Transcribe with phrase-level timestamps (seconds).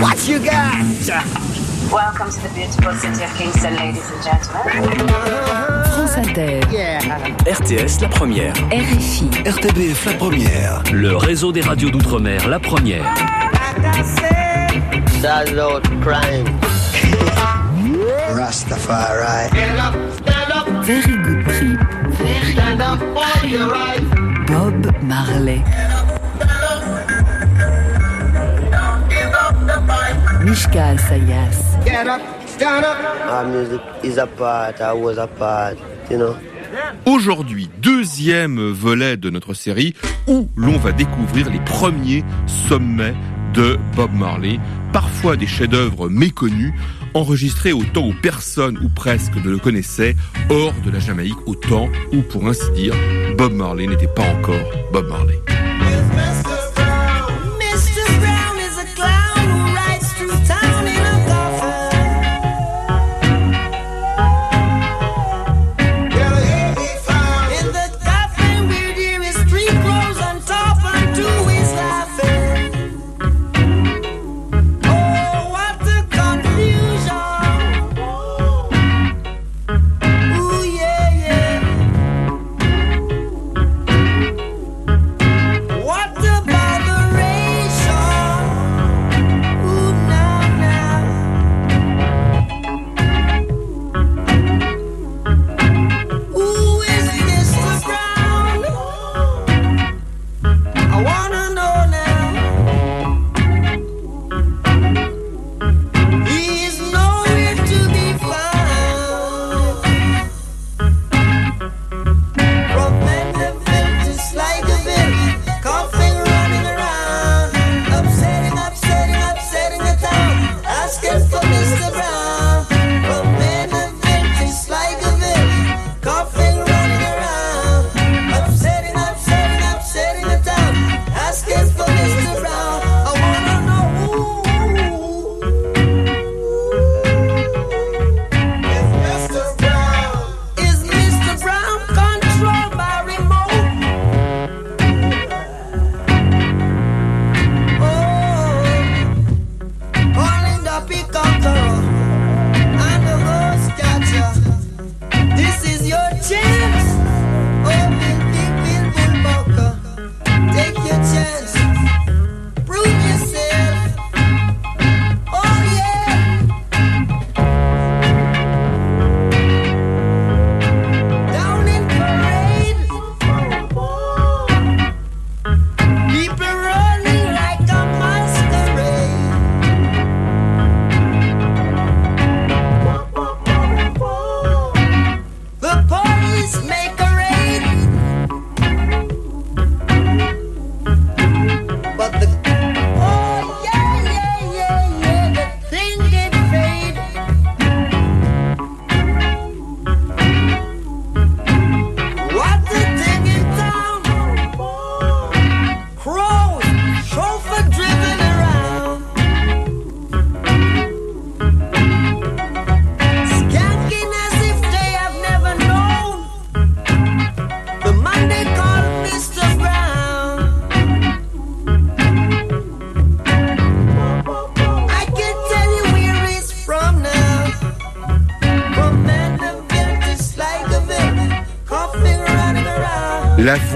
[0.00, 0.84] What you got?
[1.90, 5.08] Welcome to the beautiful city of Kingston, ladies and gentlemen.
[5.94, 6.60] France Inter,
[7.46, 8.52] RTS La Première.
[8.70, 10.82] RFI, RTBF La Première.
[10.92, 13.14] Le réseau des radios d'outre-mer La Première.
[15.22, 16.48] Salute crime.
[18.28, 19.48] Rastafari.
[20.82, 21.80] Very Good Trip,
[24.46, 25.62] Bob Marley.
[30.44, 31.78] Mishka Sayas,
[33.30, 35.76] Our music is a part, I was a part,
[36.10, 36.36] you know.
[37.06, 39.94] Aujourd'hui, deuxième volet de notre série
[40.26, 42.22] où l'on va découvrir les premiers
[42.68, 43.14] sommets
[43.54, 44.60] de Bob Marley,
[44.92, 46.74] parfois des chefs-d'œuvre méconnus,
[47.14, 50.14] enregistrés au temps où personne ou presque ne le connaissait,
[50.50, 52.94] hors de la Jamaïque, au temps où, pour ainsi dire,
[53.38, 55.40] Bob Marley n'était pas encore Bob Marley.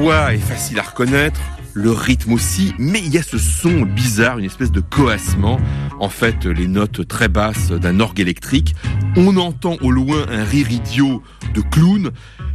[0.03, 1.41] Voix est facile à reconnaître,
[1.75, 5.61] le rythme aussi, mais il y a ce son bizarre, une espèce de coassement.
[6.01, 8.75] En fait, les notes très basses d'un orgue électrique.
[9.17, 11.23] On entend au loin un rire idiot
[11.55, 12.11] de clown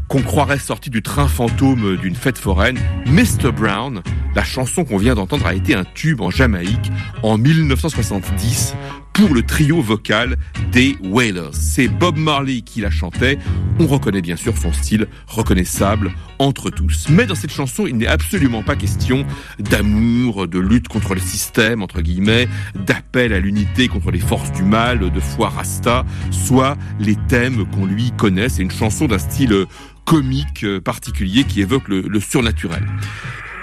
[0.09, 2.79] qu'on croirait sorti du train fantôme d'une fête foraine.
[3.05, 3.53] Mr.
[3.55, 4.01] Brown,
[4.35, 6.91] la chanson qu'on vient d'entendre a été un tube en Jamaïque
[7.23, 8.75] en 1970
[9.17, 10.37] pour le trio vocal
[10.71, 11.49] des Wailers.
[11.51, 13.39] C'est Bob Marley qui la chantait.
[13.79, 17.07] On reconnaît bien sûr son style reconnaissable entre tous.
[17.09, 19.25] Mais dans cette chanson, il n'est absolument pas question
[19.57, 24.61] d'amour, de lutte contre le système, entre guillemets, d'appel à l'unité contre les forces du
[24.61, 28.49] mal, de foi rasta, soit les thèmes qu'on lui connaît.
[28.49, 29.65] C'est une chanson d'un style
[30.05, 32.85] comique particulier qui évoque le surnaturel.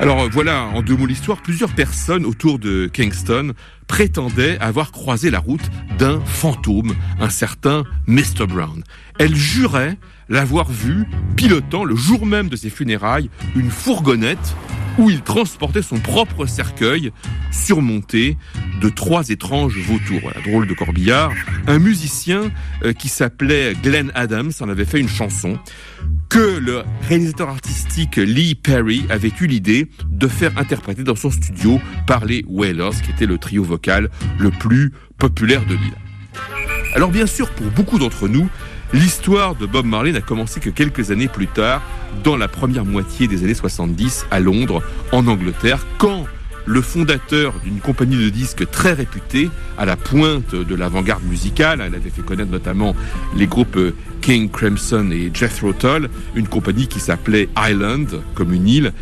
[0.05, 3.55] Alors euh, voilà, en deux mots l'histoire, plusieurs personnes autour de Kingston
[3.87, 5.62] prétendaient avoir croisé la route
[5.97, 8.47] d'un fantôme, un certain Mr.
[8.47, 8.85] Brown.
[9.19, 9.97] Elles juraient
[10.29, 11.06] l'avoir vu
[11.37, 14.55] pilotant le jour même de ses funérailles une fourgonnette
[14.99, 17.12] où il transportait son propre cercueil
[17.50, 18.37] surmonté
[18.81, 20.20] de trois étranges vautours.
[20.23, 21.32] Voilà, drôle de corbillard.
[21.67, 22.50] Un musicien
[22.85, 25.58] euh, qui s'appelait Glenn Adams en avait fait une chanson
[26.29, 31.81] que le réalisateur artistique Lee Perry avait eu l'idée de faire interpréter dans son studio
[32.06, 35.94] par les Wailers, qui était le trio vocal le plus populaire de l'île.
[36.94, 38.49] Alors bien sûr, pour beaucoup d'entre nous,
[38.94, 41.82] l'histoire de Bob Marley n'a commencé que quelques années plus tard,
[42.23, 46.26] dans la première moitié des années 70 à Londres, en Angleterre, quand
[46.64, 51.94] le fondateur d'une compagnie de disques très réputée, à la pointe de l'avant-garde musicale, elle
[51.94, 52.94] avait fait connaître notamment
[53.37, 53.79] les groupes
[54.23, 58.93] King Crimson et Jethro Tull, une compagnie qui s'appelait Island, comme une île,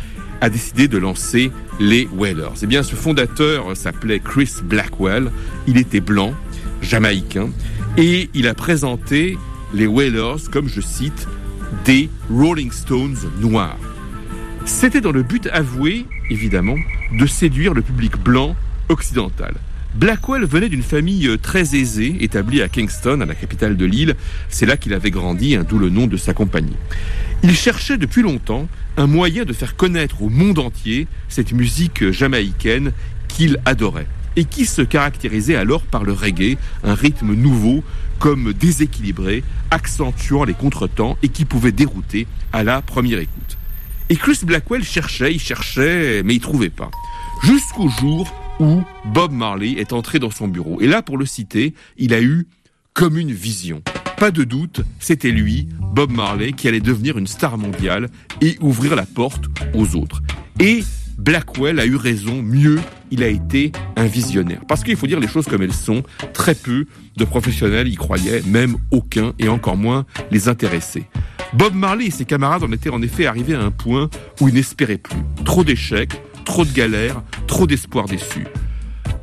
[0.41, 2.59] a décidé de lancer les Wailers.
[2.63, 5.31] Eh bien, ce fondateur s'appelait Chris Blackwell,
[5.67, 6.33] il était blanc,
[6.81, 7.49] jamaïcain,
[7.95, 9.37] et il a présenté
[9.73, 11.27] les Wailers comme, je cite,
[11.85, 13.79] des Rolling Stones noirs.
[14.65, 16.77] C'était dans le but avoué, évidemment,
[17.17, 18.55] de séduire le public blanc
[18.89, 19.55] occidental.
[19.95, 24.15] Blackwell venait d'une famille très aisée, établie à Kingston, à la capitale de l'île.
[24.49, 26.75] C'est là qu'il avait grandi, hein, d'où le nom de sa compagnie.
[27.43, 28.67] Il cherchait depuis longtemps
[28.97, 32.91] un moyen de faire connaître au monde entier cette musique jamaïcaine
[33.27, 37.83] qu'il adorait et qui se caractérisait alors par le reggae, un rythme nouveau,
[38.19, 43.57] comme déséquilibré, accentuant les contretemps et qui pouvait dérouter à la première écoute.
[44.09, 46.91] Et Chris Blackwell cherchait, il cherchait, mais il trouvait pas.
[47.43, 50.79] Jusqu'au jour où Bob Marley est entré dans son bureau.
[50.81, 52.47] Et là, pour le citer, il a eu
[52.93, 53.81] comme une vision.
[54.17, 58.09] Pas de doute, c'était lui, Bob Marley, qui allait devenir une star mondiale
[58.41, 60.21] et ouvrir la porte aux autres.
[60.59, 60.83] Et
[61.17, 62.79] Blackwell a eu raison, mieux,
[63.11, 64.61] il a été un visionnaire.
[64.67, 66.85] Parce qu'il faut dire les choses comme elles sont, très peu
[67.17, 71.05] de professionnels y croyaient, même aucun, et encore moins les intéressés.
[71.53, 74.09] Bob Marley et ses camarades en étaient en effet arrivés à un point
[74.41, 75.21] où ils n'espéraient plus.
[75.45, 78.47] Trop d'échecs, trop de galères, trop d'espoirs déçus.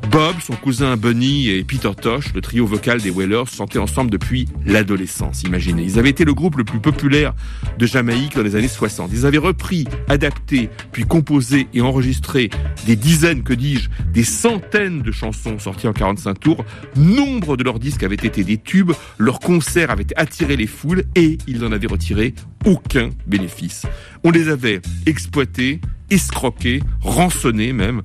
[0.09, 4.47] Bob, son cousin Bunny et Peter Tosh, le trio vocal des Wailers, chantaient ensemble depuis
[4.65, 5.83] l'adolescence, imaginez.
[5.83, 7.33] Ils avaient été le groupe le plus populaire
[7.77, 9.11] de Jamaïque dans les années 60.
[9.13, 12.49] Ils avaient repris, adapté, puis composé et enregistré
[12.85, 16.65] des dizaines, que dis-je, des centaines de chansons sorties en 45 tours.
[16.95, 21.37] Nombre de leurs disques avaient été des tubes, leurs concerts avaient attiré les foules et
[21.47, 22.33] ils n'en avaient retiré
[22.65, 23.85] aucun bénéfice.
[24.23, 28.01] On les avait exploités, escroqués, rançonnés même.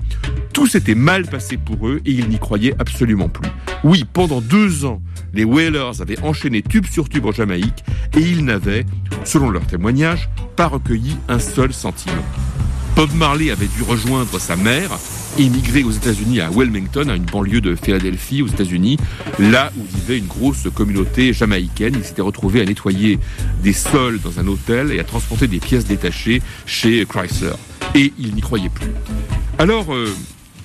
[0.52, 3.50] Tout s'était mal passé pour eux et ils n'y croyaient absolument plus.
[3.84, 5.02] Oui, pendant deux ans,
[5.34, 7.84] les Wailers avaient enchaîné tube sur tube en Jamaïque
[8.16, 8.86] et ils n'avaient,
[9.24, 12.12] selon leur témoignage, pas recueilli un seul centime.
[12.96, 14.90] Bob Marley avait dû rejoindre sa mère,
[15.38, 18.96] émigrer aux États-Unis à Wilmington, à une banlieue de Philadelphie aux États-Unis,
[19.38, 21.94] là où vivait une grosse communauté jamaïcaine.
[21.96, 23.18] Il s'était retrouvé à nettoyer
[23.62, 27.52] des sols dans un hôtel et à transporter des pièces détachées chez Chrysler.
[27.94, 28.90] Et il n'y croyait plus.
[29.58, 30.14] Alors, euh,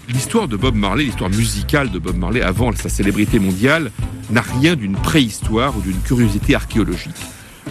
[0.09, 3.91] l'histoire de Bob Marley, l'histoire musicale de Bob Marley avant sa célébrité mondiale,
[4.29, 7.15] n'a rien d'une préhistoire ou d'une curiosité archéologique.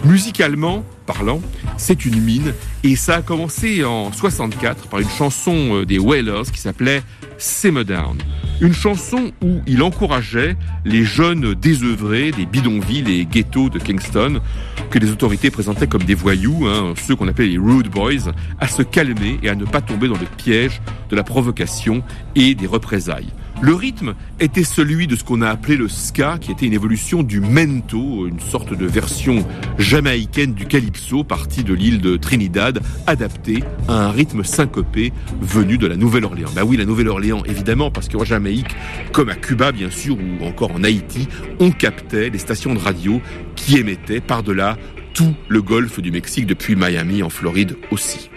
[0.03, 1.41] Musicalement parlant,
[1.77, 2.53] c'est une mine
[2.83, 7.03] et ça a commencé en 64 par une chanson euh, des Wailers qui s'appelait
[7.37, 8.17] Simmer Down.
[8.61, 14.41] Une chanson où il encourageait les jeunes désœuvrés des bidonvilles et ghettos de Kingston
[14.89, 18.67] que les autorités présentaient comme des voyous, hein, ceux qu'on appelait les rude boys, à
[18.67, 22.03] se calmer et à ne pas tomber dans le piège de la provocation
[22.35, 23.31] et des représailles.
[23.63, 27.21] Le rythme était celui de ce qu'on a appelé le ska, qui était une évolution
[27.21, 29.45] du mento, une sorte de version
[29.77, 35.85] jamaïcaine du calypso, partie de l'île de Trinidad, adaptée à un rythme syncopé venu de
[35.85, 36.49] la Nouvelle-Orléans.
[36.55, 38.75] Bah oui, la Nouvelle-Orléans, évidemment, parce qu'en Jamaïque,
[39.11, 41.27] comme à Cuba, bien sûr, ou encore en Haïti,
[41.59, 43.21] on captait les stations de radio
[43.55, 44.75] qui émettaient par-delà
[45.13, 48.31] tout le golfe du Mexique, depuis Miami en Floride aussi.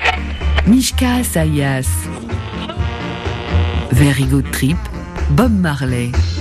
[0.67, 1.89] Mishka Sayas.
[3.93, 4.77] Very Good Trip,
[5.31, 6.34] Bob Marley.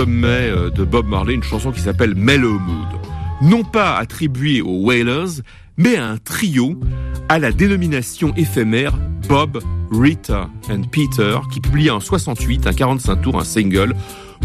[0.00, 2.88] Euh, de Bob Marley, une chanson qui s'appelle Mellow Mood.
[3.42, 5.42] Non pas attribuée aux Wailers,
[5.76, 6.78] mais à un trio
[7.28, 8.92] à la dénomination éphémère
[9.28, 13.94] Bob, Rita and Peter, qui publia en 68 un 45 tours, un single,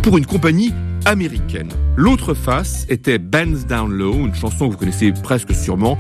[0.02, 0.74] pour une compagnie
[1.06, 1.70] américaine.
[1.96, 6.00] L'autre face était Bands Down Low, une chanson que vous connaissez presque sûrement,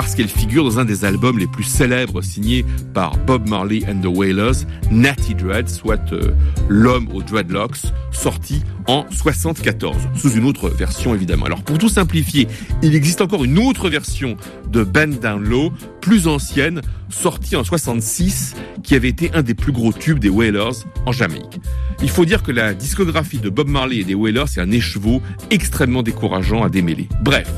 [0.00, 2.64] parce qu'elle figure dans un des albums les plus célèbres signés
[2.94, 6.32] par Bob Marley and the Wailers, Natty Dread, soit euh,
[6.70, 11.44] l'homme aux dreadlocks, sorti en 74, sous une autre version évidemment.
[11.44, 12.48] Alors pour tout simplifier,
[12.82, 14.38] il existe encore une autre version
[14.70, 16.80] de Bend Down Low, plus ancienne,
[17.10, 21.60] sortie en 66, qui avait été un des plus gros tubes des Wailers en Jamaïque.
[22.02, 25.20] Il faut dire que la discographie de Bob Marley et des Wailers est un écheveau
[25.50, 27.06] extrêmement décourageant à démêler.
[27.20, 27.52] Bref,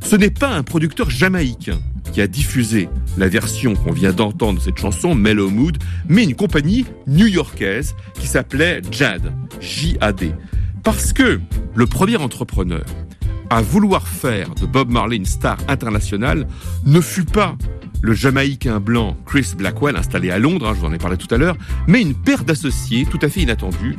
[0.00, 1.78] ce n'est pas un producteur jamaïcain
[2.12, 5.78] qui a diffusé la version qu'on vient d'entendre de cette chanson, Mellow Mood,
[6.08, 10.32] mais une compagnie new-yorkaise qui s'appelait JAD, J-A-D.
[10.82, 11.40] Parce que
[11.74, 12.84] le premier entrepreneur
[13.50, 16.46] à vouloir faire de Bob Marley une star internationale
[16.84, 17.56] ne fut pas
[18.00, 21.32] le Jamaïcain blanc Chris Blackwell, installé à Londres, hein, je vous en ai parlé tout
[21.34, 23.96] à l'heure, mais une paire d'associés tout à fait inattendus,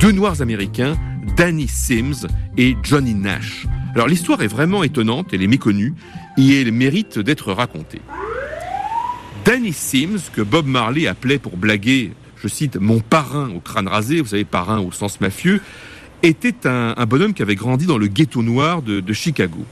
[0.00, 0.96] deux noirs américains,
[1.36, 3.66] Danny Sims et Johnny Nash.
[3.94, 5.94] Alors l'histoire est vraiment étonnante, elle est méconnue,
[6.38, 8.00] et elle mérite d'être racontée.
[9.44, 14.20] Danny Sims, que Bob Marley appelait pour blaguer, je cite, mon parrain au crâne rasé,
[14.20, 15.60] vous savez, parrain au sens mafieux,
[16.22, 19.64] était un, bonhomme qui avait grandi dans le ghetto noir de Chicago.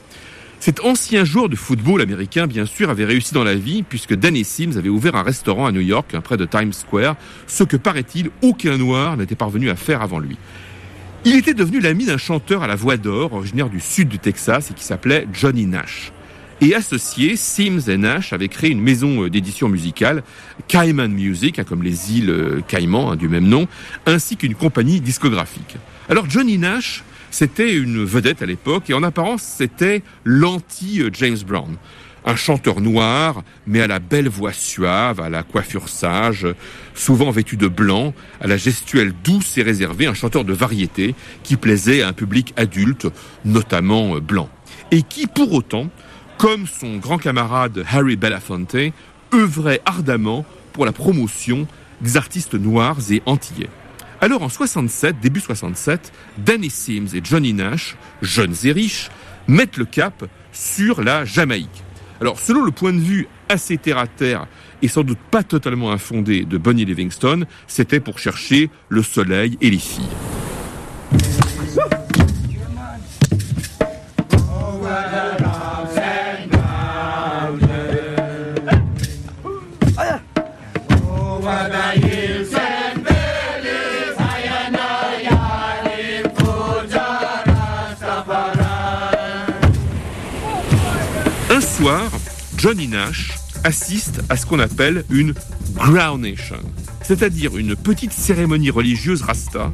[0.61, 4.43] Cet ancien joueur de football américain, bien sûr, avait réussi dans la vie puisque Danny
[4.43, 7.15] Sims avait ouvert un restaurant à New York, près de Times Square,
[7.47, 10.37] ce que paraît-il aucun noir n'était parvenu à faire avant lui.
[11.23, 14.71] Il était devenu l'ami d'un chanteur à la voix d'or, originaire du sud du Texas
[14.71, 16.11] et qui s'appelait Johnny Nash.
[16.61, 20.23] Et associés, Sims et Nash avaient créé une maison euh, d'édition musicale,
[20.67, 23.67] Cayman Music, hein, comme les îles euh, Caïmans hein, du même nom,
[24.07, 25.77] ainsi qu'une compagnie discographique.
[26.09, 31.77] Alors Johnny Nash, c'était une vedette à l'époque et en apparence c'était l'anti-James Brown.
[32.23, 36.47] Un chanteur noir, mais à la belle voix suave, à la coiffure sage,
[36.93, 41.55] souvent vêtu de blanc, à la gestuelle douce et réservée, un chanteur de variété qui
[41.55, 43.07] plaisait à un public adulte,
[43.43, 44.49] notamment euh, blanc.
[44.91, 45.89] Et qui, pour autant,
[46.37, 48.75] comme son grand camarade Harry Belafonte,
[49.33, 51.67] œuvrait ardemment pour la promotion
[52.01, 53.69] des artistes noirs et antillais.
[54.21, 59.09] Alors en 67, début 67, Danny Sims et Johnny Nash, jeunes et riches,
[59.47, 61.83] mettent le cap sur la Jamaïque.
[62.21, 64.45] Alors selon le point de vue assez terre à terre
[64.83, 69.71] et sans doute pas totalement infondé de Bonnie Livingston, c'était pour chercher le soleil et
[69.71, 70.05] les filles.
[92.61, 93.31] Johnny Nash
[93.63, 95.33] assiste à ce qu'on appelle une
[95.73, 96.59] groundation,
[97.01, 99.71] c'est-à-dire une petite cérémonie religieuse rasta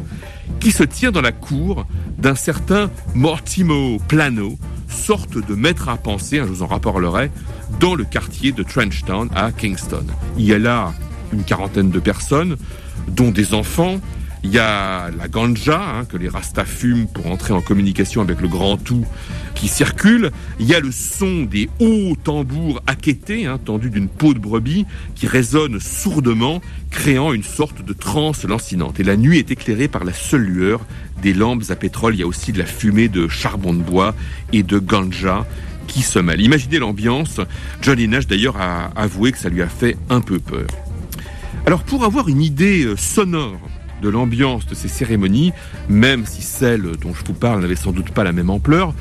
[0.61, 1.85] qui se tient dans la cour
[2.17, 7.29] d'un certain Mortimo Plano, sorte de maître à penser, hein, je vous en rapporterai,
[7.81, 10.05] dans le quartier de Trenchtown à Kingston.
[10.37, 10.93] Il y a là
[11.33, 12.55] une quarantaine de personnes,
[13.09, 13.99] dont des enfants.
[14.43, 18.39] Il y a la ganja, hein, que les rastas fument pour entrer en communication avec
[18.39, 19.05] le grand tout
[19.55, 20.31] qui circule.
[20.59, 24.85] Il y a le son des hauts tambours aquêtés, hein, tendus d'une peau de brebis,
[25.15, 28.99] qui résonne sourdement, créant une sorte de transe lancinante.
[28.99, 30.85] Et la nuit est éclairée par la seule lueur
[31.21, 34.13] des lampes à pétrole, il y a aussi de la fumée de charbon de bois
[34.53, 35.45] et de ganja
[35.87, 36.41] qui se mêlent.
[36.41, 37.39] Imaginez l'ambiance.
[37.81, 40.67] Johnny Nash d'ailleurs a avoué que ça lui a fait un peu peur.
[41.65, 43.59] Alors pour avoir une idée euh, sonore
[44.01, 45.53] de l'ambiance de ces cérémonies,
[45.89, 48.93] même si celle dont je vous parle n'avait sans doute pas la même ampleur,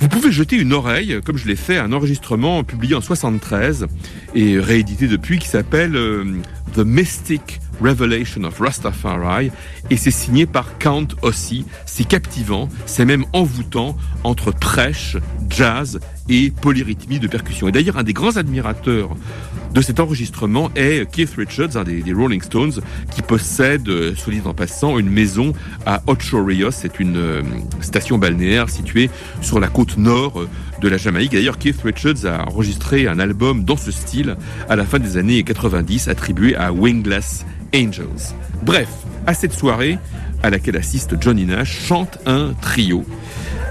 [0.00, 3.86] vous pouvez jeter une oreille, comme je l'ai fait, à un enregistrement publié en 73
[4.34, 6.24] et réédité depuis qui s'appelle euh,
[6.74, 9.50] The Mystic Revelation of Rastafari
[9.90, 11.64] et c'est signé par Count Ossie.
[11.84, 15.16] C'est captivant, c'est même envoûtant entre prêche,
[15.48, 17.68] jazz et polyrythmie de percussion.
[17.68, 19.16] Et d'ailleurs, un des grands admirateurs
[19.74, 22.80] de cet enregistrement est Keith Richards, un des, Rolling Stones,
[23.14, 25.52] qui possède, euh, en passant, une maison
[25.86, 26.70] à Ocho Rios.
[26.70, 27.42] C'est une euh,
[27.80, 30.48] station balnéaire située sur la côte nord euh,
[30.80, 31.32] de la Jamaïque.
[31.32, 34.36] D'ailleurs, Keith Richards a enregistré un album dans ce style
[34.68, 37.44] à la fin des années 90, attribué à Wingless
[37.74, 38.34] Angels.
[38.62, 38.88] Bref,
[39.26, 39.98] à cette soirée,
[40.42, 43.04] à laquelle assiste Johnny Nash, chante un trio.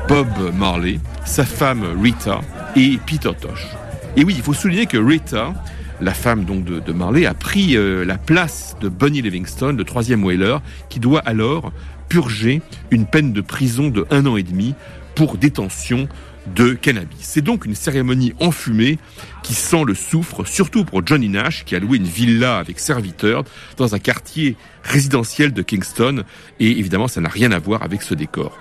[0.08, 2.40] Bob Marley, sa femme Rita
[2.78, 3.68] et Peter Tosh.
[4.16, 5.54] Et oui, il faut souligner que Rita,
[6.00, 10.24] la femme donc de, Marley, a pris euh, la place de Bonnie Livingston, le troisième
[10.24, 10.60] whaler,
[10.90, 11.74] qui doit alors
[12.08, 14.76] purger une peine de prison de un an et demi
[15.14, 16.08] pour détention
[16.56, 17.20] de cannabis.
[17.22, 19.00] C'est donc une cérémonie enfumée
[19.44, 23.44] qui sent le soufre, surtout pour Johnny Nash, qui a loué une villa avec serviteurs
[23.76, 26.24] dans un quartier résidentiel de Kingston,
[26.62, 28.58] et évidemment ça n'a rien à voir avec ce décor.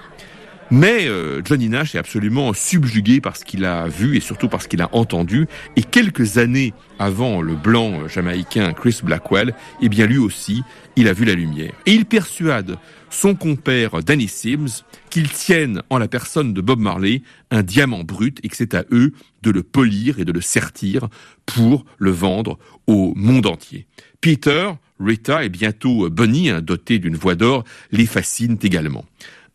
[0.72, 4.62] Mais euh, Johnny Nash est absolument subjugué par ce qu'il a vu et surtout par
[4.62, 5.46] ce qu'il a entendu.
[5.76, 10.64] Et quelques années avant le blanc jamaïcain Chris Blackwell, eh bien lui aussi,
[10.96, 11.72] il a vu la lumière.
[11.86, 12.78] Et il persuade
[13.10, 18.40] son compère Danny Sims qu'ils tiennent en la personne de Bob Marley un diamant brut
[18.42, 21.08] et que c'est à eux de le polir et de le sertir
[21.46, 23.86] pour le vendre au monde entier.
[24.20, 29.04] Peter, Rita et bientôt Bonnie, hein, doté d'une voix d'or, les fascinent également.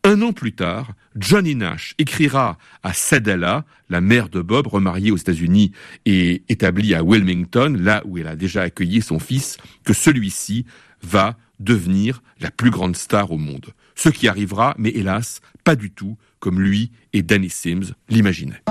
[0.04, 5.17] Un an plus tard, Johnny Nash écrira à Sadala, la mère de Bob, remariée aux
[5.17, 5.71] États-Unis
[6.06, 10.65] et établie à Wilmington, là où elle a déjà accueilli son fils, que celui-ci
[11.04, 13.67] va devenir la plus grande star au monde.
[13.95, 18.63] Ce qui arrivera, mais hélas, pas du tout comme lui et Danny Sims l'imaginaient.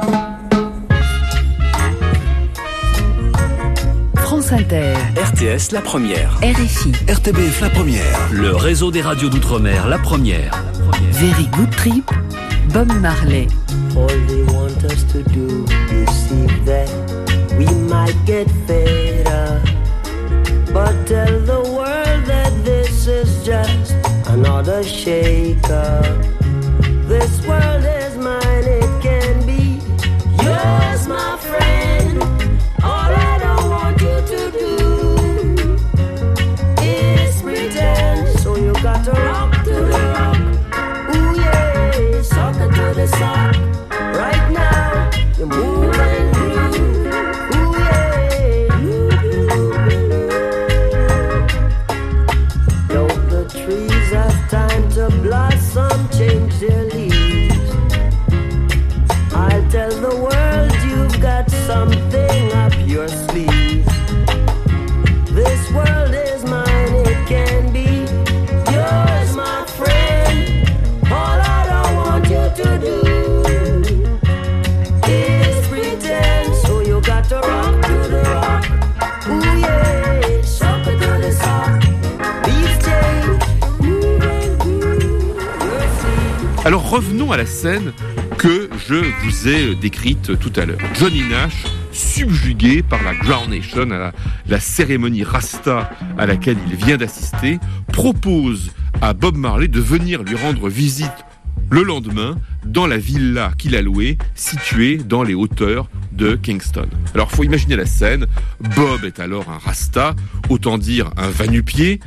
[4.17, 6.39] France Inter, RTS La Première.
[6.43, 8.33] RFI, RTBF La Première.
[8.33, 10.70] Le réseau des radios d'outre-mer La Première.
[10.99, 12.07] Very Good Trip,
[12.73, 13.49] Bob Marley.
[13.97, 16.89] All they want us to do is see that
[17.59, 19.63] we might get fed up.
[20.73, 23.93] But tell the world that this is just
[24.29, 26.05] another shake up.
[27.09, 29.81] This world is mine, it can be
[30.43, 31.70] yours, my friend.
[86.91, 87.93] Revenons à la scène
[88.37, 90.81] que je vous ai décrite tout à l'heure.
[90.95, 93.87] Johnny Nash, subjugué par la Ground Nation,
[94.49, 97.61] la cérémonie Rasta à laquelle il vient d'assister,
[97.93, 98.73] propose
[99.03, 101.13] à Bob Marley de venir lui rendre visite
[101.71, 106.89] le lendemain dans la villa qu'il a louée, située dans les hauteurs de Kingston.
[107.15, 108.27] Alors faut imaginer la scène,
[108.77, 110.15] Bob est alors un rasta,
[110.49, 112.01] autant dire un vanupier,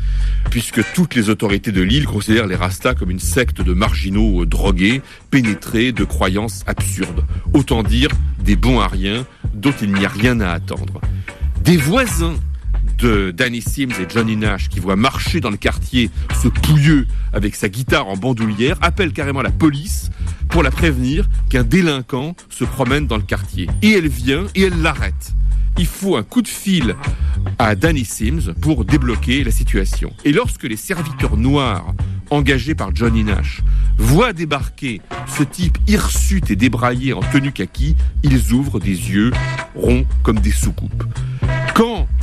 [0.49, 4.45] puisque toutes les autorités de l'île considèrent les rastas comme une secte de marginaux euh,
[4.45, 7.25] drogués, pénétrés de croyances absurdes.
[7.53, 11.01] Autant dire des bons à rien dont il n'y a rien à attendre.
[11.63, 12.35] Des voisins
[12.97, 16.09] de Danny Sims et Johnny Nash qui voient marcher dans le quartier
[16.41, 20.09] ce pouilleux avec sa guitare en bandoulière appellent carrément la police
[20.49, 23.69] pour la prévenir qu'un délinquant se promène dans le quartier.
[23.81, 25.33] Et elle vient et elle l'arrête.
[25.77, 26.95] Il faut un coup de fil
[27.57, 30.13] à Danny Sims pour débloquer la situation.
[30.23, 31.93] Et lorsque les serviteurs noirs
[32.29, 33.61] engagés par Johnny Nash
[33.97, 39.31] voient débarquer ce type hirsute et débraillé en tenue kaki, ils ouvrent des yeux
[39.75, 41.03] ronds comme des soucoupes.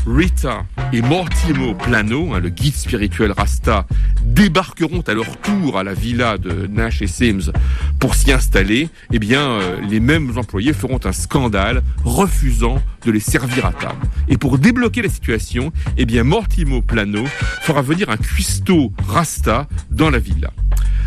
[0.07, 3.87] Rita et Mortimo Plano, hein, le guide spirituel Rasta,
[4.23, 7.53] débarqueront à leur tour à la villa de Nash et Sims
[7.99, 13.21] pour s'y installer, eh bien, euh, les mêmes employés feront un scandale refusant de les
[13.21, 14.07] servir à table.
[14.29, 17.25] Et pour débloquer la situation, eh bien, Mortimo Plano
[17.63, 20.51] fera venir un cuistot Rasta dans la villa.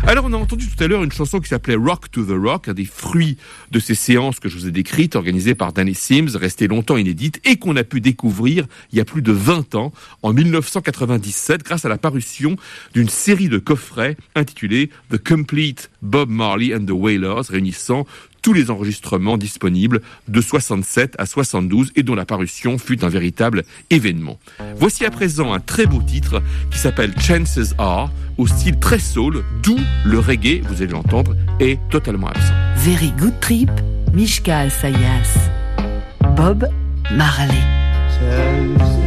[0.06, 2.68] Alors, on a entendu tout à l'heure une chanson qui s'appelait Rock to the Rock,
[2.68, 3.38] un des fruits
[3.70, 7.40] de ces séances que je vous ai décrites, organisées par Danny Sims, restées longtemps inédites
[7.44, 11.86] et qu'on a pu découvrir il y a plus de 20 ans, en 1997, grâce
[11.86, 12.56] à la parution
[12.92, 18.06] d'une série de coffrets intitulée The Complete Bob Marley and the Wailers, réunissant
[18.44, 23.64] tous les enregistrements disponibles de 67 à 72 et dont la parution fut un véritable
[23.88, 24.38] événement.
[24.76, 29.42] Voici à présent un très beau titre qui s'appelle Chances Are, au style très soul,
[29.62, 32.52] d'où le reggae, vous allez l'entendre, est totalement absent.
[32.76, 33.70] Very Good Trip,
[34.12, 35.50] Mishka Asayas.
[36.36, 36.68] Bob
[37.10, 37.54] Marley.
[38.20, 39.03] Chances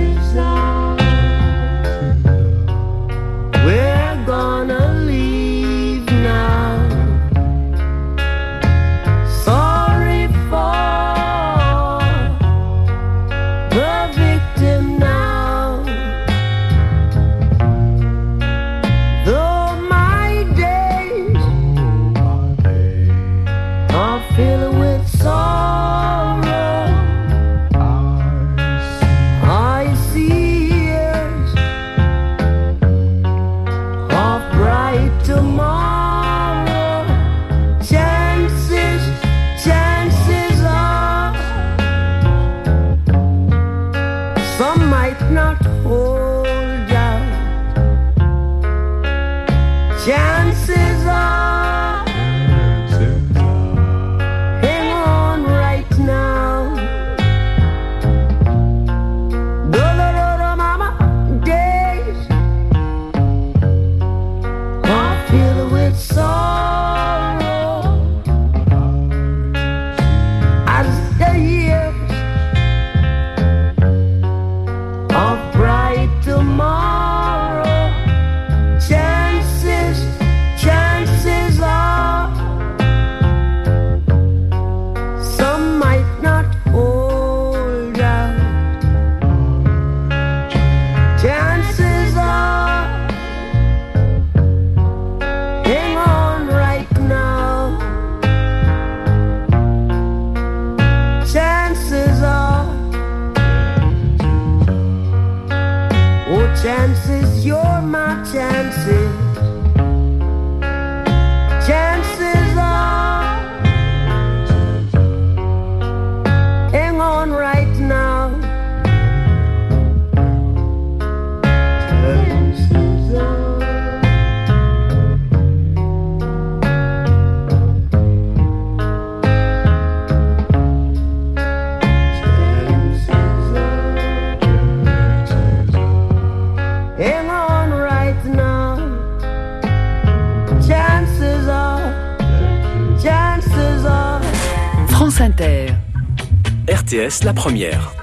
[147.24, 147.94] La Première.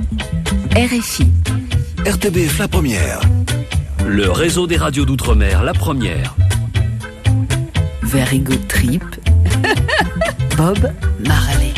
[0.74, 1.26] RFI.
[2.06, 3.20] RTBF La Première.
[4.06, 6.34] Le réseau des radios d'outre-mer La Première.
[8.02, 9.04] Very Good Trip.
[10.56, 10.90] Bob
[11.20, 11.73] Marley.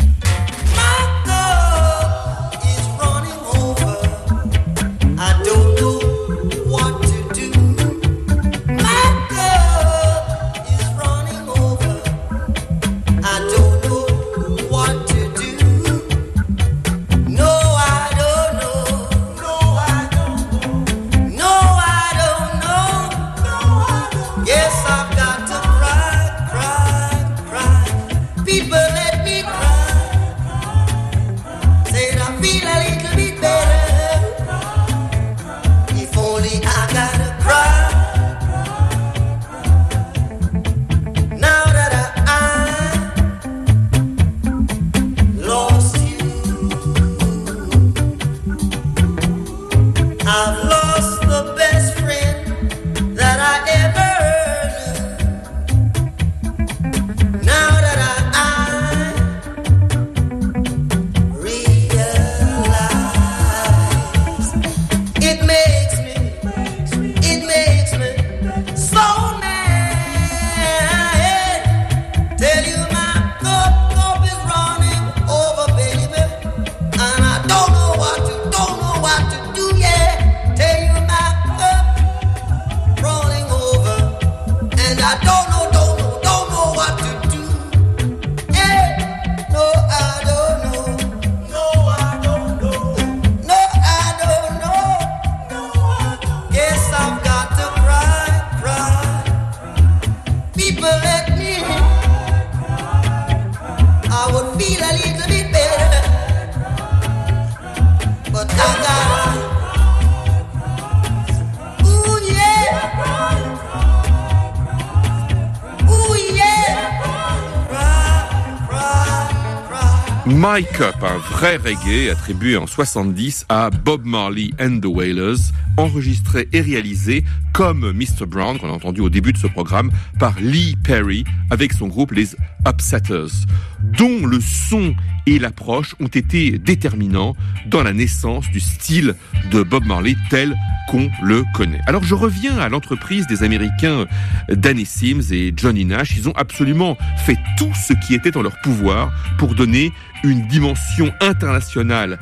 [120.57, 126.49] My Cup, un vrai reggae attribué en 70 à Bob Marley and the Wailers, enregistré
[126.51, 128.25] et réalisé comme Mr.
[128.27, 132.12] Brown, qu'on a entendu au début de ce programme, par Lee Perry avec son groupe
[132.12, 132.35] les
[132.66, 133.45] Upsetters,
[133.83, 134.95] dont le son
[135.27, 137.35] et l'approche ont été déterminants
[137.66, 139.14] dans la naissance du style
[139.51, 140.57] de Bob Marley tel
[140.88, 141.81] qu'on le connaît.
[141.87, 144.07] Alors je reviens à l'entreprise des Américains
[144.49, 146.16] Danny Sims et Johnny Nash.
[146.16, 149.92] Ils ont absolument fait tout ce qui était en leur pouvoir pour donner
[150.24, 152.18] une dimension internationale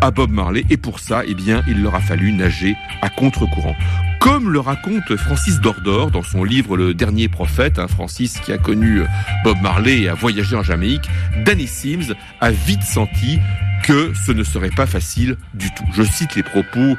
[0.00, 3.76] à Bob Marley et pour ça, eh bien, il leur a fallu nager à contre-courant.
[4.20, 8.58] Comme le raconte Francis Dordor dans son livre Le Dernier Prophète, hein, Francis qui a
[8.58, 9.02] connu
[9.44, 11.08] Bob Marley et a voyagé en Jamaïque,
[11.44, 13.38] Danny Sims a vite senti
[13.84, 15.84] que ce ne serait pas facile du tout.
[15.92, 16.96] Je cite les propos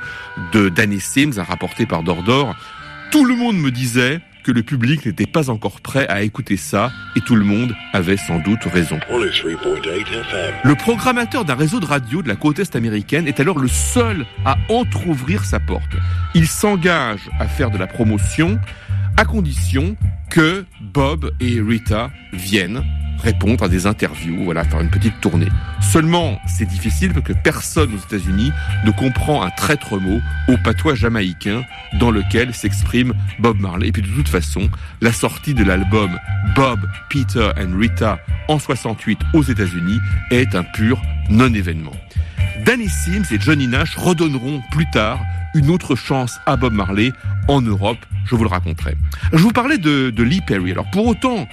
[0.53, 2.55] de Danny Sims, rapporté par Dordor.
[3.11, 6.89] Tout le monde me disait que le public n'était pas encore prêt à écouter ça
[7.17, 8.97] et tout le monde avait sans doute raison.
[9.11, 14.25] Le programmateur d'un réseau de radio de la côte est américaine est alors le seul
[14.45, 15.97] à entr'ouvrir sa porte.
[16.33, 18.57] Il s'engage à faire de la promotion
[19.17, 19.97] à condition
[20.29, 22.85] que Bob et Rita viennent
[23.19, 25.49] répondre à des interviews, voilà, faire une petite tournée.
[25.81, 28.51] Seulement, c'est difficile parce que personne aux États-Unis
[28.85, 31.63] ne comprend un traître mot au patois jamaïcain
[31.99, 33.87] dans lequel s'exprime Bob Marley.
[33.87, 34.69] Et puis de toute façon,
[35.01, 36.17] la sortie de l'album
[36.55, 39.99] Bob, Peter and Rita en 68 aux États-Unis
[40.31, 41.95] est un pur non-événement.
[42.65, 45.19] Danny Sims et Johnny Nash redonneront plus tard
[45.53, 47.11] une autre chance à Bob Marley
[47.47, 48.95] en Europe, je vous le raconterai.
[49.31, 50.71] Je vous parlais de, de Lee Perry.
[50.71, 51.47] Alors pour autant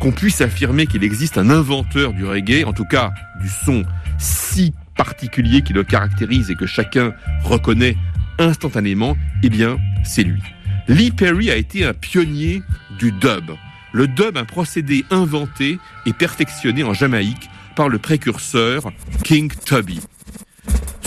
[0.00, 3.84] qu'on puisse affirmer qu'il existe un inventeur du reggae, en tout cas du son
[4.18, 7.96] si particulier qui le caractérise et que chacun reconnaît
[8.38, 10.42] instantanément, eh bien, c'est lui.
[10.88, 12.62] Lee Perry a été un pionnier
[12.98, 13.52] du dub.
[13.92, 18.90] Le dub, un procédé inventé et perfectionné en Jamaïque par le précurseur
[19.22, 20.00] King Tubby.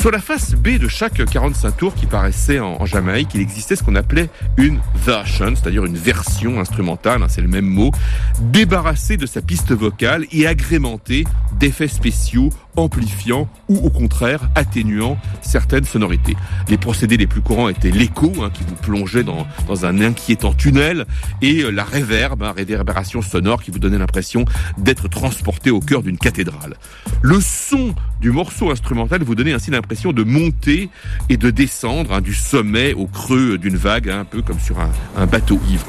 [0.01, 3.83] Sur la face B de chaque 45 tours qui paraissait en, Jamaïque, il existait ce
[3.83, 7.91] qu'on appelait une version, c'est-à-dire une version instrumentale, hein, c'est le même mot,
[8.39, 11.23] débarrassée de sa piste vocale et agrémentée
[11.59, 16.36] d'effets spéciaux amplifiant ou au contraire atténuant certaines sonorités.
[16.67, 20.53] Les procédés les plus courants étaient l'écho, hein, qui vous plongeait dans, dans un inquiétant
[20.53, 21.05] tunnel,
[21.41, 24.45] et euh, la réverb, hein, réverbération sonore qui vous donnait l'impression
[24.77, 26.75] d'être transporté au cœur d'une cathédrale.
[27.21, 30.89] Le son du morceau instrumental vous donnait ainsi l'impression de monter
[31.29, 34.79] et de descendre hein, du sommet au creux d'une vague, hein, un peu comme sur
[34.79, 35.88] un, un bateau ivre.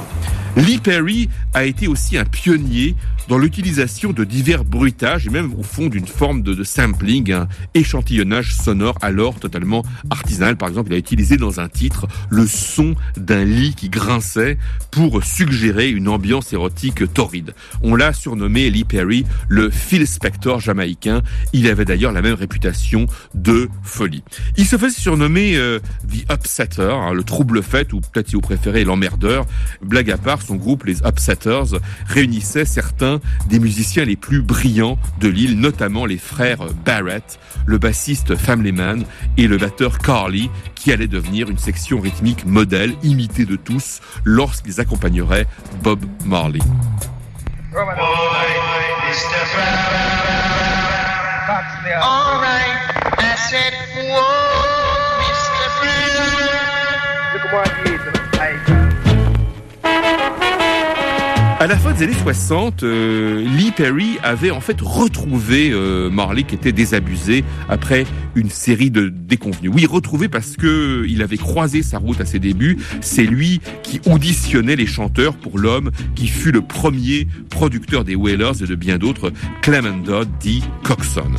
[0.56, 2.94] Lee Perry a été aussi un pionnier
[3.28, 7.48] dans l'utilisation de divers bruitages et même au fond d'une forme de, de sampling, un
[7.74, 10.56] échantillonnage sonore alors totalement artisanal.
[10.56, 14.58] Par exemple, il a utilisé dans un titre le son d'un lit qui grinçait
[14.90, 17.54] pour suggérer une ambiance érotique torride.
[17.82, 21.22] On l'a surnommé Lee Perry le Phil Spector jamaïcain.
[21.52, 24.22] Il avait d'ailleurs la même réputation de folie.
[24.56, 28.40] Il se faisait surnommer euh, The Upsetter, hein, le trouble fait ou peut-être si vous
[28.40, 29.46] préférez l'emmerdeur.
[29.82, 35.28] Blague à part, son groupe les Upsetters réunissait certains des musiciens les plus brillants de
[35.28, 39.04] l'île, notamment les frères Barrett, le bassiste Family Man
[39.36, 44.80] et le batteur Carly, qui allait devenir une section rythmique modèle, imitée de tous, lorsqu'ils
[44.80, 45.46] accompagneraient
[45.82, 46.60] Bob Marley.
[52.00, 52.78] Alright,
[53.18, 54.22] I said, whoa,
[55.20, 55.68] Mr.
[61.62, 66.42] À la fin des années 60, euh, Lee Perry avait en fait retrouvé euh, Marley
[66.42, 69.70] qui était désabusé après une série de déconvenus.
[69.72, 72.78] Oui, retrouvé parce que il avait croisé sa route à ses débuts.
[73.00, 78.60] C'est lui qui auditionnait les chanteurs pour l'homme qui fut le premier producteur des Wailers
[78.60, 80.62] et de bien d'autres, Clement Dodd D.
[80.82, 81.30] Coxon.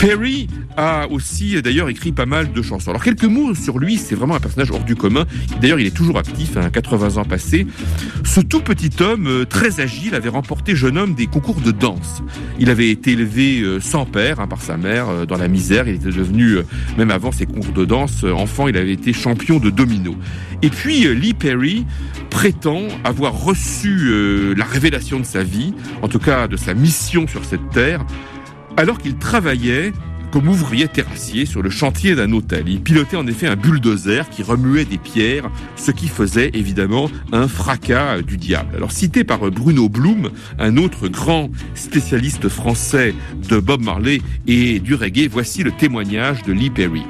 [0.00, 0.46] Perry
[0.78, 2.88] a aussi d'ailleurs écrit pas mal de chansons.
[2.88, 5.26] Alors quelques mots sur lui, c'est vraiment un personnage hors du commun.
[5.60, 7.66] D'ailleurs, il est toujours actif, à hein, 80 ans passés.
[8.24, 12.22] Ce tout petit homme, euh, très agile, avait remporté jeune homme des concours de danse.
[12.58, 15.86] Il avait été élevé euh, sans père hein, par sa mère, euh, dans la misère.
[15.86, 16.62] Il était devenu, euh,
[16.96, 20.16] même avant ses concours de danse, euh, enfant, il avait été champion de domino.
[20.62, 21.86] Et puis euh, Lee Perry
[22.28, 27.26] prétend avoir reçu euh, la révélation de sa vie, en tout cas de sa mission
[27.26, 28.04] sur cette terre,
[28.76, 29.92] alors qu'il travaillait
[30.30, 32.64] comme ouvrier terrassier sur le chantier d'un hôtel.
[32.68, 37.48] Il pilotait en effet un bulldozer qui remuait des pierres, ce qui faisait évidemment un
[37.48, 38.76] fracas du diable.
[38.76, 43.14] Alors cité par Bruno Blum, un autre grand spécialiste français
[43.48, 47.02] de Bob Marley et du reggae, voici le témoignage de Lee Perry.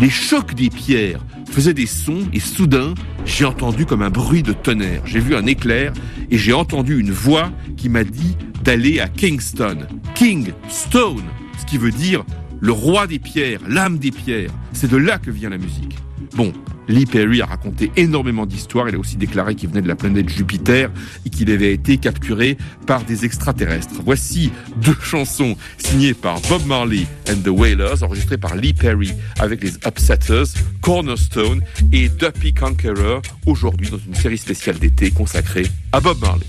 [0.00, 1.20] Les chocs des pierres
[1.50, 2.94] faisaient des sons et soudain,
[3.26, 5.02] j'ai entendu comme un bruit de tonnerre.
[5.04, 5.92] J'ai vu un éclair
[6.30, 9.86] et j'ai entendu une voix qui m'a dit d'aller à Kingston.
[10.14, 11.24] King Stone,
[11.58, 12.24] ce qui veut dire
[12.60, 14.50] le roi des pierres, l'âme des pierres.
[14.72, 15.98] C'est de là que vient la musique.
[16.36, 16.52] Bon,
[16.88, 18.88] Lee Perry a raconté énormément d'histoires.
[18.88, 20.90] Il a aussi déclaré qu'il venait de la planète Jupiter
[21.24, 24.00] et qu'il avait été capturé par des extraterrestres.
[24.04, 29.62] Voici deux chansons signées par Bob Marley and the Wailers, enregistrées par Lee Perry avec
[29.62, 36.18] les Upsetters, Cornerstone et Duppy Conqueror, aujourd'hui dans une série spéciale d'été consacrée à Bob
[36.20, 36.46] Marley.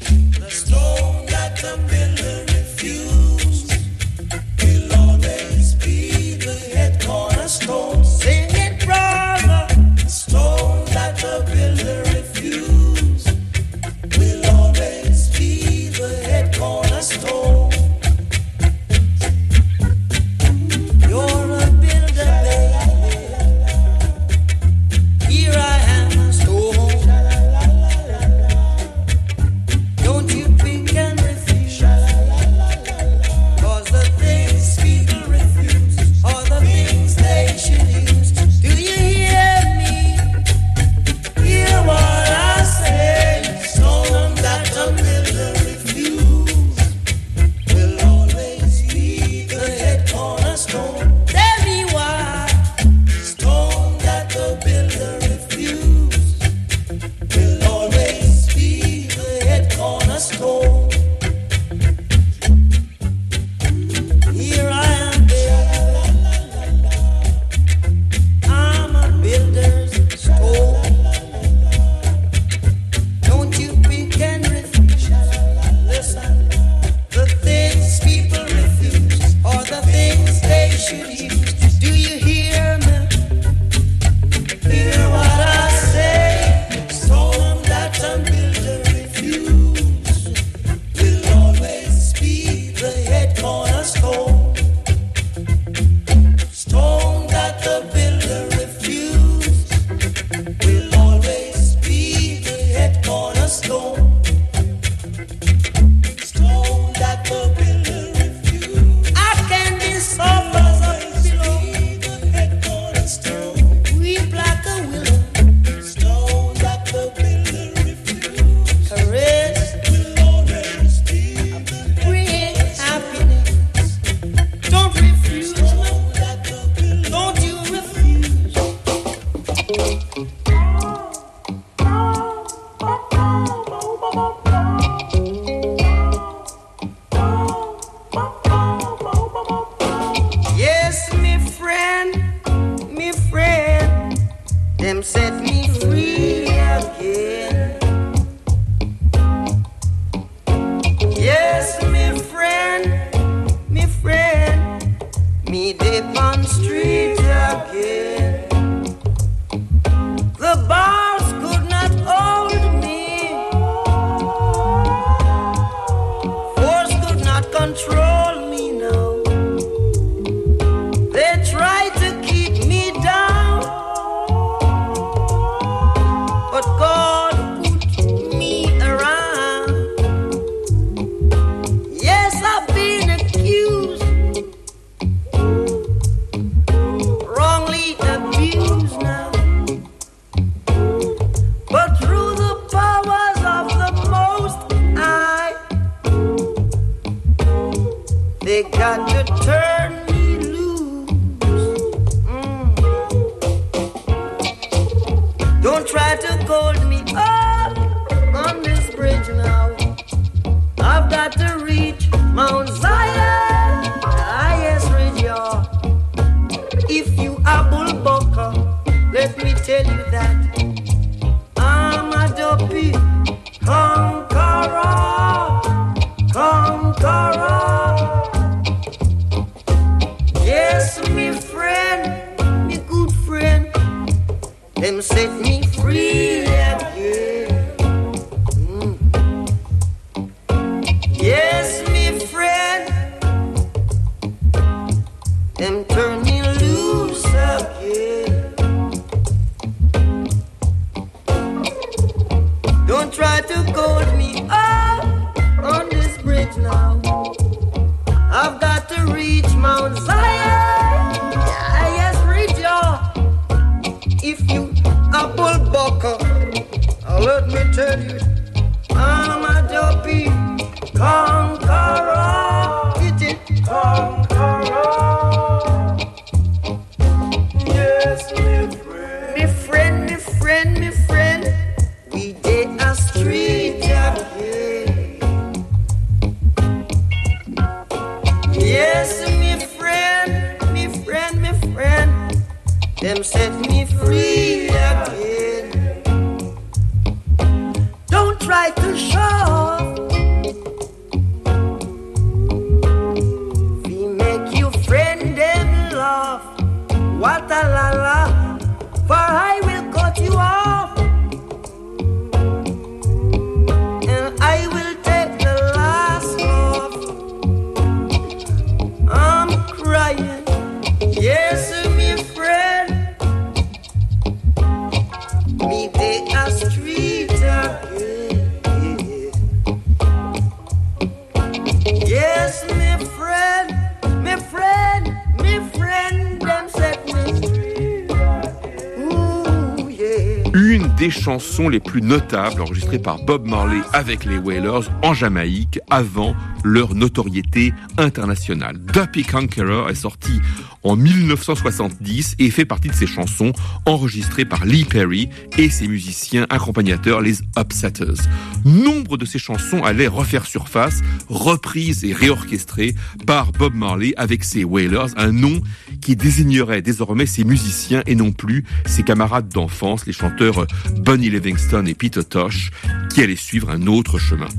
[341.23, 346.95] Chansons les plus notables enregistrées par Bob Marley avec les Wailers en Jamaïque avant leur
[346.95, 348.77] notoriété internationale.
[348.77, 350.41] Duppy Conqueror est sorti
[350.83, 353.53] en 1970 et fait partie de ces chansons
[353.85, 358.21] enregistrées par Lee Perry et ses musiciens accompagnateurs, les Upsetters.
[358.65, 362.95] Nombre de ces chansons allaient refaire surface, reprises et réorchestrées
[363.25, 365.61] par Bob Marley avec ses Wailers, un nom
[366.03, 370.67] qui désignerait désormais ses musiciens et non plus ses camarades d'enfance, les chanteurs
[370.99, 372.71] Bunny Livingston et Peter Tosh,
[373.09, 374.49] qui allaient suivre un autre chemin.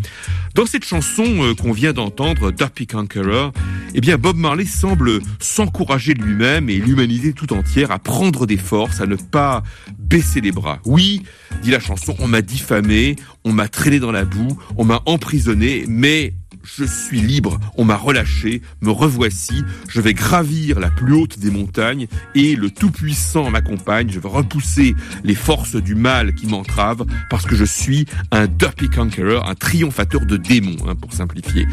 [0.55, 3.53] Dans cette chanson euh, qu'on vient d'entendre, Duppy Conqueror,
[3.95, 9.01] eh bien Bob Marley semble s'encourager lui-même et l'humanité tout entière à prendre des forces,
[9.01, 9.65] à ne pas
[9.99, 10.79] baisser les bras.
[10.85, 11.25] Oui,
[11.63, 15.85] dit la chanson, on m'a diffamé, on m'a traîné dans la boue, on m'a emprisonné,
[15.89, 16.35] mais
[16.65, 21.51] je suis libre, on m'a relâché, me revoici, je vais gravir la plus haute des
[21.51, 24.95] montagnes et le Tout-Puissant m'accompagne, je vais repousser
[25.25, 30.25] les forces du mal qui m'entravent parce que je suis un Duppy Conqueror, un triomphateur
[30.25, 31.67] de démons, hein, pour simplifier.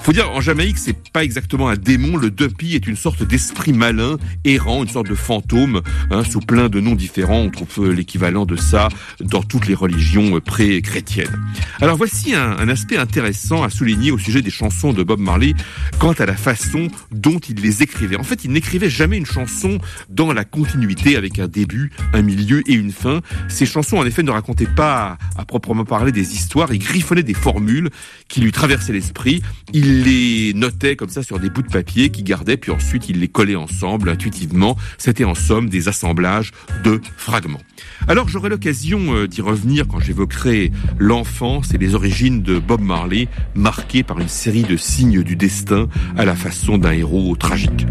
[0.00, 3.72] Faut dire, en Jamaïque, c'est pas exactement un démon, le Duppy est une sorte d'esprit
[3.72, 7.92] malin, errant, une sorte de fantôme, hein, sous plein de noms différents, on trouve euh,
[7.92, 8.88] l'équivalent de ça
[9.20, 11.36] dans toutes les religions euh, pré-chrétiennes.
[11.80, 15.54] Alors voici un, un aspect intéressant à souligner au sujet des chansons de Bob Marley
[15.98, 18.16] quant à la façon dont il les écrivait.
[18.16, 19.78] En fait, il n'écrivait jamais une chanson
[20.10, 23.22] dans la continuité avec un début, un milieu et une fin.
[23.48, 27.32] Ces chansons, en effet, ne racontaient pas à proprement parler des histoires, il griffonnait des
[27.32, 27.88] formules
[28.28, 29.40] qui lui traversaient l'esprit,
[29.72, 33.20] il les notait comme ça sur des bouts de papier qu'il gardait, puis ensuite il
[33.20, 34.76] les collait ensemble intuitivement.
[34.98, 36.52] C'était en somme des assemblages
[36.84, 37.62] de fragments.
[38.08, 43.28] Alors j'aurai l'occasion euh, d'y revenir quand j'évoquerai l'enfance et les origines de Bob Marley,
[43.54, 47.86] marquées par une série de signes du destin à la façon d'un héros tragique.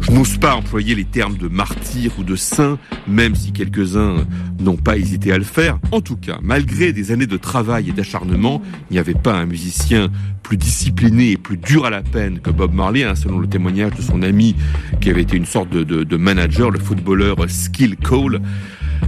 [0.00, 4.26] Je n'ose pas employer les termes de martyr ou de saint, même si quelques-uns
[4.60, 5.78] n'ont pas hésité à le faire.
[5.92, 9.46] En tout cas, malgré des années de travail et d'acharnement, il n'y avait pas un
[9.46, 10.08] musicien
[10.42, 13.94] plus discipliné et plus dur à la peine que Bob Marley, hein, selon le témoignage
[13.94, 14.56] de son ami
[15.00, 18.40] qui avait été une sorte de, manager, le footballeur Skill Cole.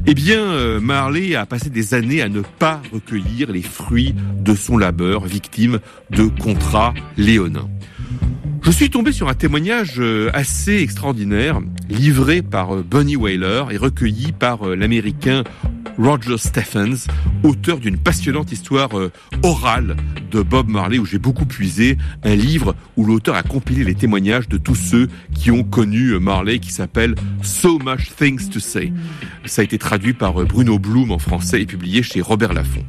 [0.07, 4.55] Eh bien, euh, Marley a passé des années à ne pas recueillir les fruits de
[4.55, 5.79] son labeur, victime
[6.11, 7.69] de contrats léonins.
[8.63, 13.77] Je suis tombé sur un témoignage euh, assez extraordinaire, livré par euh, Bunny Wailer et
[13.77, 15.45] recueilli par l'américain
[15.99, 17.07] Roger Stephens,
[17.43, 19.13] auteur d'une passionnante histoire euh,
[19.43, 19.97] orale
[20.31, 24.49] de Bob Marley où j'ai beaucoup puisé, un livre où l'auteur a compilé les témoignages
[24.49, 28.93] de tous ceux qui ont connu euh, Marley qui s'appelle So Much Things to Say.
[29.45, 32.85] Ça a été traduit par euh, Bruno Bloom en français et publié chez Robert Laffont.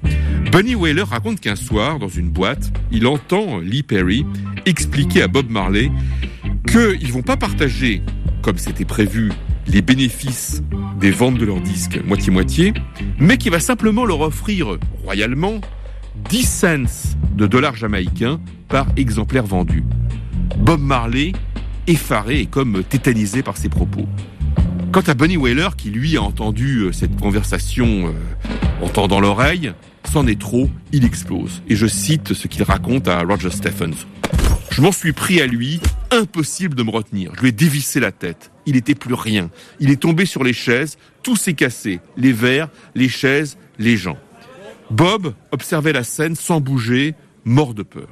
[0.52, 4.26] Bunny Wailer raconte qu'un soir, dans une boîte, il entend Lee Perry
[4.66, 5.92] expliquer à Bob Marley
[6.68, 8.02] qu'ils vont pas partager,
[8.42, 9.32] comme c'était prévu,
[9.68, 10.62] les bénéfices
[11.00, 12.74] des ventes de leurs disques moitié-moitié,
[13.20, 15.62] mais qu'il va simplement leur offrir royalement
[16.30, 19.84] 10 cents de dollars jamaïcains par exemplaire vendu.
[20.58, 21.34] Bob Marley,
[21.88, 24.08] effaré et comme tétanisé par ces propos.
[24.92, 29.72] Quant à Bunny Wailer, qui lui a entendu euh, cette conversation euh, en tendant l'oreille,
[30.12, 31.62] c'en est trop, il explose.
[31.70, 34.06] Et je cite ce qu'il raconte à Roger Stephens.
[34.72, 37.34] Je m'en suis pris à lui, impossible de me retenir.
[37.36, 38.52] Je lui ai dévissé la tête.
[38.66, 39.50] Il était plus rien.
[39.82, 42.00] Il est tombé sur les chaises, tout s'est cassé.
[42.16, 44.18] Les verres, les chaises, les gens.
[44.90, 48.08] Bob observait la scène sans bouger, mort de peur.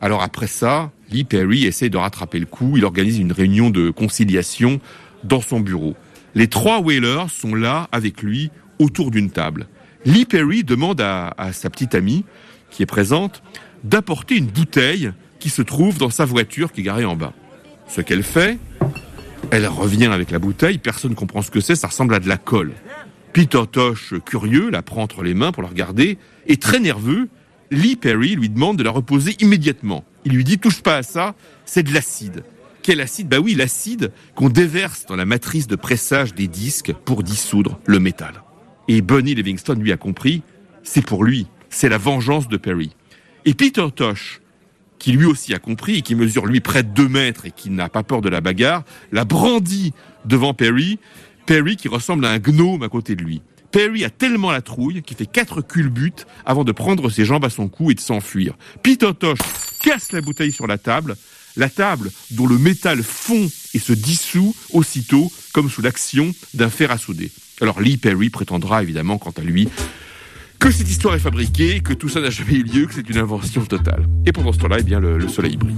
[0.00, 2.76] Alors après ça, Lee Perry essaie de rattraper le coup.
[2.76, 4.80] Il organise une réunion de conciliation
[5.22, 5.94] dans son bureau.
[6.34, 9.68] Les trois Whalers sont là avec lui autour d'une table.
[10.04, 12.24] Lee Perry demande à sa petite amie,
[12.70, 13.44] qui est présente,
[13.84, 15.12] d'apporter une bouteille
[15.44, 17.34] qui se trouve dans sa voiture qui est garée en bas.
[17.86, 18.58] Ce qu'elle fait,
[19.50, 22.26] elle revient avec la bouteille, personne ne comprend ce que c'est, ça ressemble à de
[22.26, 22.72] la colle.
[23.34, 26.16] Peter Tosh, curieux, la prend entre les mains pour la regarder,
[26.46, 27.28] et très nerveux,
[27.70, 30.02] Lee Perry lui demande de la reposer immédiatement.
[30.24, 31.34] Il lui dit touche pas à ça,
[31.66, 32.42] c'est de l'acide.
[32.82, 33.28] Quel acide?
[33.28, 37.98] Bah oui, l'acide qu'on déverse dans la matrice de pressage des disques pour dissoudre le
[37.98, 38.42] métal.
[38.88, 40.40] Et Bonnie Livingston lui a compris,
[40.84, 42.96] c'est pour lui, c'est la vengeance de Perry.
[43.44, 44.40] Et Peter Tosh,
[44.98, 47.70] qui lui aussi a compris et qui mesure lui près de 2 mètres et qui
[47.70, 49.92] n'a pas peur de la bagarre, la brandit
[50.24, 50.98] devant Perry,
[51.46, 53.42] Perry qui ressemble à un gnome à côté de lui.
[53.70, 57.50] Perry a tellement la trouille qu'il fait quatre culbutes avant de prendre ses jambes à
[57.50, 58.54] son cou et de s'enfuir.
[59.18, 59.38] Tosh
[59.82, 61.16] casse la bouteille sur la table,
[61.56, 66.92] la table dont le métal fond et se dissout aussitôt comme sous l'action d'un fer
[66.92, 67.32] à souder.
[67.60, 69.68] Alors Lee Perry prétendra évidemment quant à lui
[70.64, 73.18] que cette histoire est fabriquée, que tout ça n'a jamais eu lieu, que c'est une
[73.18, 74.06] invention totale.
[74.24, 75.76] Et pendant ce temps-là, eh bien, le, le soleil brille.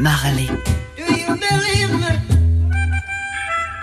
[0.00, 0.46] Marley.
[0.96, 2.16] Do you believe me?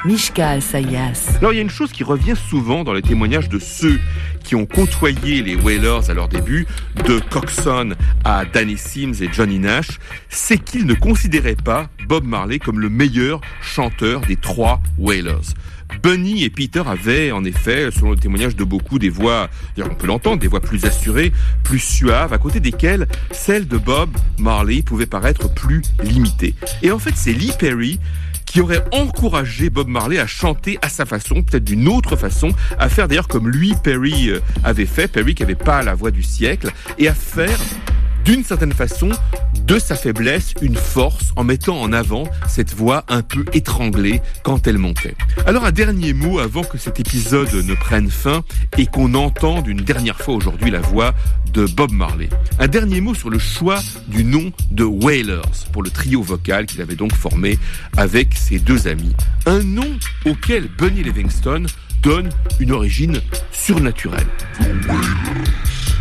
[0.03, 1.37] Mishka Asayas.
[1.37, 3.99] Alors il y a une chose qui revient souvent dans les témoignages de ceux
[4.43, 6.65] qui ont côtoyé les Wailers à leur début,
[7.05, 7.91] de Coxon
[8.23, 12.89] à Danny Sims et Johnny Nash, c'est qu'ils ne considéraient pas Bob Marley comme le
[12.89, 15.53] meilleur chanteur des trois Wailers.
[16.03, 20.07] Bunny et Peter avaient, en effet, selon le témoignage de beaucoup, des voix, on peut
[20.07, 21.31] l'entendre, des voix plus assurées,
[21.63, 26.55] plus suaves, à côté desquelles celle de Bob Marley pouvait paraître plus limitée.
[26.81, 27.99] Et en fait, c'est Lee Perry
[28.45, 32.89] qui aurait encouragé Bob Marley à chanter à sa façon, peut-être d'une autre façon, à
[32.89, 36.23] faire d'ailleurs comme lui, Perry, euh, avait fait, Perry qui avait pas la voix du
[36.23, 37.59] siècle, et à faire
[38.27, 39.09] d'une certaine façon,
[39.65, 44.67] de sa faiblesse, une force en mettant en avant cette voix un peu étranglée quand
[44.67, 45.15] elle montait.
[45.45, 48.43] Alors un dernier mot avant que cet épisode ne prenne fin
[48.77, 51.13] et qu'on entende une dernière fois aujourd'hui la voix
[51.53, 52.27] de Bob Marley.
[52.59, 56.81] Un dernier mot sur le choix du nom de Wailers pour le trio vocal qu'il
[56.81, 57.57] avait donc formé
[57.95, 59.15] avec ses deux amis.
[59.45, 59.87] Un nom
[60.25, 61.63] auquel Bunny Livingston
[62.01, 62.29] donne
[62.59, 63.21] une origine
[63.51, 64.27] surnaturelle.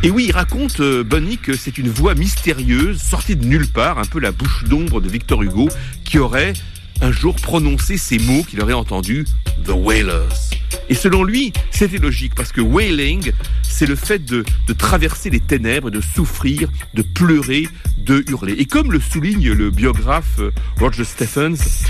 [0.03, 3.99] Et oui, il raconte, euh, Bunny, que c'est une voix mystérieuse, sortie de nulle part,
[3.99, 5.68] un peu la bouche d'ombre de Victor Hugo,
[6.05, 6.53] qui aurait
[7.01, 9.26] un jour prononcé ces mots qu'il aurait entendus,
[9.64, 10.53] The Wailers.
[10.88, 13.32] Et selon lui, c'était logique, parce que wailing,
[13.62, 17.68] c'est le fait de, de traverser les ténèbres, de souffrir, de pleurer,
[17.99, 18.55] de hurler.
[18.59, 21.84] Et comme le souligne le biographe euh, Roger Stephens,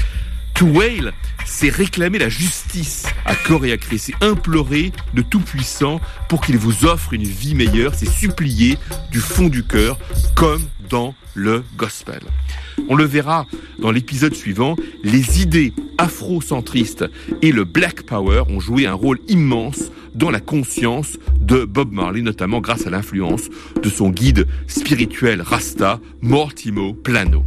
[0.56, 1.12] To wail,
[1.44, 6.00] c'est réclamer la justice à corps à c'est implorer le Tout-Puissant
[6.30, 8.78] pour qu'il vous offre une vie meilleure, c'est supplier
[9.10, 9.98] du fond du cœur,
[10.34, 12.20] comme dans le gospel.
[12.88, 13.46] On le verra
[13.78, 17.04] dans l'épisode suivant, les idées afrocentristes
[17.42, 22.22] et le Black Power ont joué un rôle immense dans la conscience de Bob Marley,
[22.22, 23.50] notamment grâce à l'influence
[23.82, 27.44] de son guide spirituel Rasta, Mortimo Plano.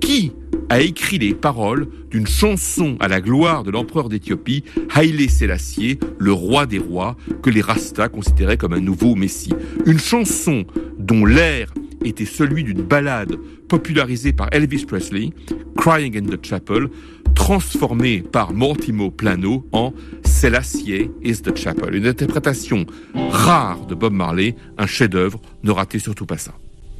[0.00, 0.32] Qui
[0.70, 4.64] a écrit les paroles d'une chanson à la gloire de l'empereur d'Éthiopie,
[4.94, 9.54] Haile Selassie, le roi des rois, que les Rastas considéraient comme un nouveau messie?
[9.86, 10.64] Une chanson
[10.98, 11.72] dont l'air
[12.04, 13.36] était celui d'une ballade
[13.68, 15.30] popularisée par Elvis Presley,
[15.76, 16.88] Crying in the Chapel,
[17.34, 19.92] transformée par Mortimo Plano en
[20.24, 21.94] Selassie is the Chapel.
[21.94, 22.86] Une interprétation
[23.30, 26.52] rare de Bob Marley, un chef-d'œuvre, ne ratez surtout pas ça.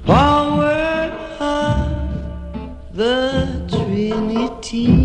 [0.06, 4.99] Power of the Trinity.